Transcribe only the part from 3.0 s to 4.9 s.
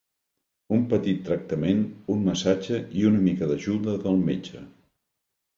i una mica d'ajuda del metge.